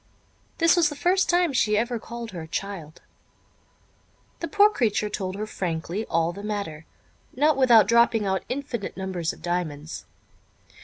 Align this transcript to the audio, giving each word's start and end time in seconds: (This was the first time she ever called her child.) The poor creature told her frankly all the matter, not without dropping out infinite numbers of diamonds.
(This 0.57 0.75
was 0.75 0.89
the 0.89 0.95
first 0.95 1.29
time 1.29 1.53
she 1.53 1.77
ever 1.77 1.99
called 1.99 2.31
her 2.31 2.47
child.) 2.47 3.03
The 4.39 4.47
poor 4.47 4.71
creature 4.71 5.09
told 5.09 5.35
her 5.35 5.45
frankly 5.45 6.07
all 6.07 6.33
the 6.33 6.41
matter, 6.41 6.87
not 7.35 7.55
without 7.55 7.87
dropping 7.87 8.25
out 8.25 8.41
infinite 8.49 8.97
numbers 8.97 9.31
of 9.31 9.43
diamonds. 9.43 10.05